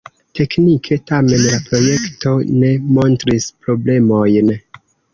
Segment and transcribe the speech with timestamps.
[0.37, 4.55] Teknike tamen la projekto ne montris problemojn.